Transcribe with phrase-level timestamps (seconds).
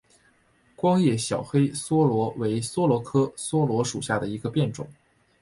[0.75, 4.87] 光叶小黑桫椤为桫椤科桫椤属下的一个变种。